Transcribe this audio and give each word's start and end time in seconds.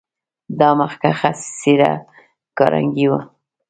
دا 0.59 0.69
مخکښه 0.79 1.31
څېره 1.59 1.91
کارنګي 2.57 3.05
و. 3.11 3.13